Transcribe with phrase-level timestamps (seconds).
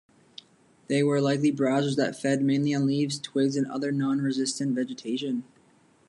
[0.87, 5.43] They were likely browsers that fed mainly on leaves, twigs, and other nonresistant vegetation.